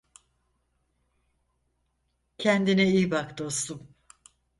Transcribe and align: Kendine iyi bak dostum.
Kendine 2.37 2.83
iyi 2.83 3.11
bak 3.11 3.37
dostum. 3.37 3.87